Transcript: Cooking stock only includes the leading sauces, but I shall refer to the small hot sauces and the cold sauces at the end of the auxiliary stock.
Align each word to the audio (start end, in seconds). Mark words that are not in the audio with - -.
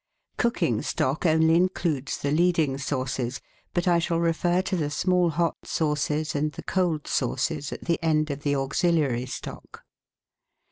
Cooking 0.37 0.81
stock 0.81 1.27
only 1.27 1.53
includes 1.53 2.17
the 2.17 2.31
leading 2.31 2.79
sauces, 2.79 3.39
but 3.71 3.87
I 3.87 3.99
shall 3.99 4.17
refer 4.17 4.63
to 4.63 4.75
the 4.75 4.89
small 4.89 5.29
hot 5.29 5.57
sauces 5.67 6.33
and 6.33 6.51
the 6.53 6.63
cold 6.63 7.05
sauces 7.05 7.71
at 7.71 7.85
the 7.85 8.03
end 8.03 8.31
of 8.31 8.41
the 8.41 8.55
auxiliary 8.55 9.27
stock. 9.27 9.83